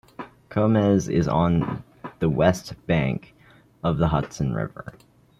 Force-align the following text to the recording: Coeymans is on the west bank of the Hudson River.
Coeymans 0.49 1.07
is 1.13 1.27
on 1.27 1.83
the 2.17 2.27
west 2.27 2.73
bank 2.87 3.35
of 3.83 3.99
the 3.99 4.07
Hudson 4.07 4.51
River. 4.51 4.95